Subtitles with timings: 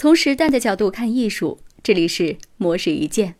[0.00, 3.34] 从时代的角度看艺术，这里是模式一见。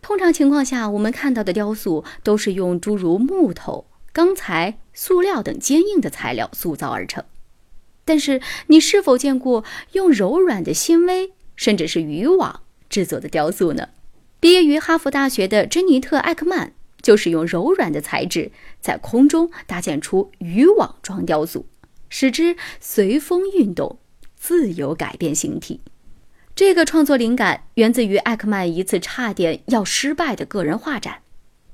[0.00, 7.22] 通常情况下，我们看到的雕塑都是用诸如木头、钢材、塑料等坚硬的材料塑造而成。
[8.06, 13.90] 但是，你是否见过用柔软的纤维，甚至是渔网制作的雕塑呢？
[14.40, 16.72] 毕业于哈佛大学的珍妮特·艾克曼，
[17.02, 18.50] 就是用柔软的材质
[18.80, 21.66] 在空中搭建出渔网状雕塑，
[22.08, 23.98] 使之随风运动。
[24.42, 25.78] 自由改变形体，
[26.56, 31.20] 这个创作灵感源自于艾克曼一次差点要失败的个人画展。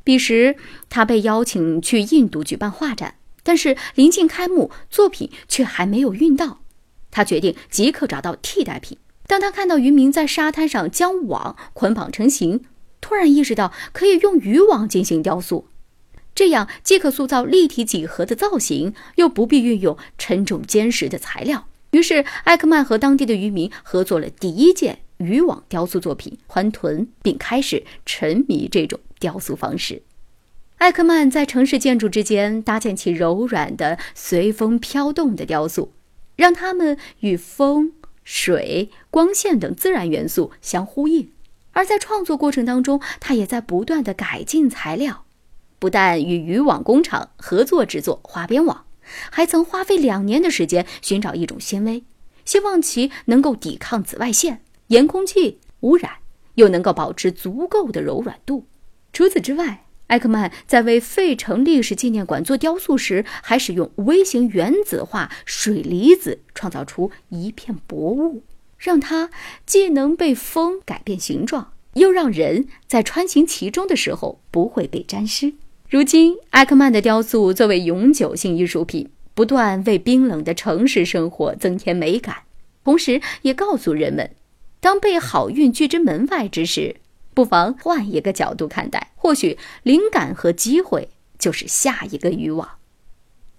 [0.04, 0.54] 彼时，
[0.90, 6.60] 他被邀请去印度举办画展，但是临近开幕，作品却还没有运到。
[7.10, 8.98] 他决定即刻找到替代品。
[9.26, 12.64] 当他看到渔民在沙滩上将网捆绑成型，
[13.00, 15.68] 突然意识到可以用渔网进行雕塑，
[16.34, 21.66] 这样既可塑造立体几何的造型，又不必运用沉重坚实的材料。
[21.90, 30.02] 于是，艾克曼和当地的渔民合作了第一件渔网雕塑作品“欢豚”，并开始沉迷这种雕塑方式。
[30.76, 35.92] 艾克曼在城市建筑之间搭建起柔软的、随风飘动的雕塑，
[36.36, 41.32] 让它们与风、水、光线等自然元素相呼应。
[41.72, 45.24] 而在创作过程当中，他也在不断的改进材料，
[45.78, 48.84] 不但与渔网工厂合作制作花边网。
[49.30, 52.04] 还曾花费两年的时间寻找一种纤维，
[52.44, 56.12] 希望其能够抵抗紫外线、盐空气污染，
[56.54, 58.66] 又能够保持足够的柔软度。
[59.12, 68.42] 除此之外，艾克曼在为费城历史纪念馆做雕塑时，还使用微型原子化水离子创造出一片薄雾，
[68.78, 69.28] 让它
[69.66, 75.52] 既能被风改变形状，又让人在穿行其中的时候不会被沾湿。
[75.90, 82.42] 如今，艾克曼的雕塑作为永久性艺术品，不断为冰冷的城市生活增添美感，
[82.84, 84.30] 同时也告诉人们，
[84.80, 86.96] 当被好运拒之门外之时，
[87.32, 92.68] 不妨换一个角度看待，或许灵感和机会就是下一个渔网。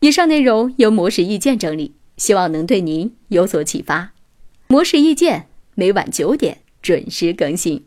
[0.01, 4.11] 以上内容由模式意见整理，希望能对您有所启发。
[4.67, 7.85] 模式意见每晚九点准时更新。